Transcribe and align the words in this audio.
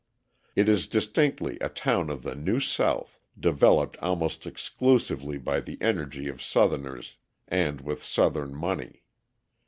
It 0.55 0.67
is 0.67 0.87
distinctly 0.87 1.59
a 1.61 1.69
town 1.69 2.09
of 2.09 2.23
the 2.23 2.33
New 2.33 2.59
South, 2.59 3.19
developed 3.39 3.97
almost 3.97 4.47
exclusively 4.47 5.37
by 5.37 5.59
the 5.59 5.77
energy 5.79 6.27
of 6.27 6.41
Southerners 6.41 7.17
and 7.47 7.81
with 7.81 8.01
Southern 8.03 8.55
money. 8.55 9.03